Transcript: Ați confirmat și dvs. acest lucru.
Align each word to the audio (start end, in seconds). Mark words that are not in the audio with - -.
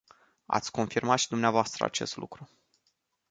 Ați 0.45 0.71
confirmat 0.71 1.17
și 1.19 1.27
dvs. 1.29 1.79
acest 1.79 2.15
lucru. 2.17 2.49